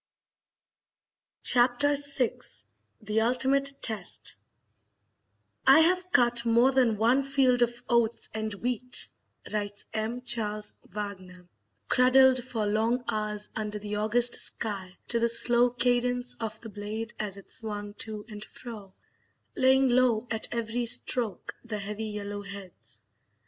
Chapter 1.43 1.93
VI 1.93 2.39
The 3.03 3.21
Ultimate 3.21 3.75
Test 3.83 4.35
"I 5.67 5.81
have 5.81 6.09
cut 6.11 6.43
more 6.43 6.71
than 6.71 6.97
one 6.97 7.21
field 7.21 7.61
of 7.61 7.83
oats 7.87 8.27
and 8.33 8.51
wheat," 8.55 9.07
writes 9.53 9.85
M. 9.93 10.21
Charles 10.23 10.73
Wagner, 10.89 11.45
"cradled 11.87 12.43
for 12.43 12.65
long 12.65 13.03
hours 13.07 13.49
under 13.55 13.77
the 13.77 13.97
August 13.97 14.33
sky 14.33 14.97
to 15.09 15.19
the 15.19 15.29
slow 15.29 15.69
cadence 15.69 16.33
of 16.39 16.59
the 16.61 16.69
blade 16.69 17.13
as 17.19 17.37
it 17.37 17.51
swung 17.51 17.93
to 17.99 18.25
and 18.27 18.43
fro, 18.43 18.95
laying 19.55 19.87
low 19.87 20.25
at 20.31 20.47
every 20.51 20.87
stroke 20.87 21.53
the 21.63 21.77
heavy 21.77 22.05
yellow 22.07 22.41
heads. 22.41 23.03